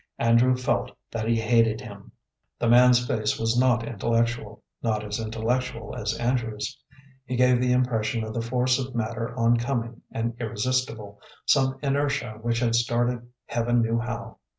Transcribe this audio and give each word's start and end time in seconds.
Andrew 0.17 0.55
felt 0.55 0.89
that 1.11 1.27
he 1.27 1.39
hated 1.39 1.79
him. 1.79 2.11
The 2.57 2.67
man's 2.67 3.05
face 3.05 3.37
was 3.39 3.55
not 3.55 3.87
intellectual, 3.87 4.63
not 4.81 5.03
as 5.05 5.19
intellectual 5.19 5.95
as 5.95 6.17
Andrew's. 6.17 6.75
He 7.23 7.35
gave 7.35 7.61
the 7.61 7.71
impression 7.71 8.23
of 8.23 8.33
the 8.33 8.41
force 8.41 8.79
of 8.79 8.95
matter 8.95 9.31
oncoming 9.37 10.01
and 10.09 10.35
irresistible, 10.39 11.21
some 11.45 11.77
inertia 11.83 12.39
which 12.41 12.61
had 12.61 12.73
started 12.73 13.29
Heaven 13.45 13.83
knew 13.83 13.99
how. 13.99 14.37